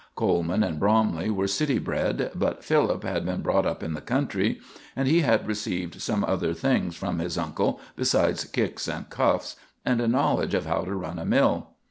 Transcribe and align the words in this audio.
Coleman 0.15 0.63
and 0.63 0.79
Bromley 0.79 1.29
were 1.29 1.45
city 1.45 1.77
bred, 1.77 2.31
but 2.33 2.63
Philip 2.63 3.03
had 3.03 3.23
been 3.23 3.43
brought 3.43 3.67
up 3.67 3.83
in 3.83 3.93
the 3.93 4.01
country, 4.01 4.59
and 4.95 5.07
he 5.07 5.21
had 5.21 5.45
received 5.45 6.01
some 6.01 6.23
other 6.23 6.55
things 6.55 6.95
from 6.95 7.19
his 7.19 7.37
uncle 7.37 7.79
besides 7.95 8.45
kicks 8.45 8.87
and 8.87 9.07
cuffs 9.11 9.57
and 9.85 10.01
a 10.01 10.07
knowledge 10.07 10.55
of 10.55 10.65
how 10.65 10.81
to 10.85 10.95
run 10.95 11.19
a 11.19 11.25
mill. 11.27 11.75